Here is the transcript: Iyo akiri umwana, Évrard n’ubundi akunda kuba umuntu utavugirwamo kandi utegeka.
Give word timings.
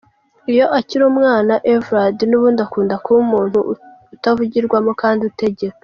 Iyo 0.51 0.65
akiri 0.79 1.03
umwana, 1.11 1.53
Évrard 1.73 2.17
n’ubundi 2.29 2.59
akunda 2.67 2.95
kuba 3.03 3.17
umuntu 3.25 3.59
utavugirwamo 4.15 4.91
kandi 5.03 5.21
utegeka. 5.31 5.79